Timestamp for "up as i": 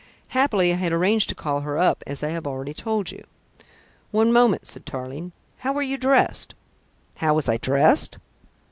1.77-2.29